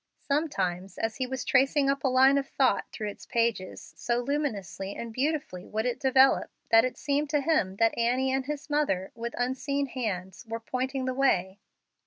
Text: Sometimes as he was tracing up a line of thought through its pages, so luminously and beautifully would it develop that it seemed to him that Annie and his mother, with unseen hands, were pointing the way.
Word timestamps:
Sometimes 0.23 0.97
as 0.97 1.17
he 1.17 1.27
was 1.27 1.45
tracing 1.45 1.87
up 1.87 2.03
a 2.03 2.07
line 2.07 2.39
of 2.39 2.47
thought 2.47 2.85
through 2.91 3.09
its 3.09 3.27
pages, 3.27 3.93
so 3.95 4.17
luminously 4.17 4.95
and 4.95 5.13
beautifully 5.13 5.63
would 5.63 5.85
it 5.85 5.99
develop 5.99 6.49
that 6.71 6.83
it 6.83 6.97
seemed 6.97 7.29
to 7.29 7.39
him 7.39 7.75
that 7.75 7.95
Annie 7.95 8.31
and 8.33 8.47
his 8.47 8.67
mother, 8.67 9.11
with 9.13 9.35
unseen 9.37 9.85
hands, 9.85 10.43
were 10.47 10.59
pointing 10.59 11.05
the 11.05 11.13
way. 11.13 11.59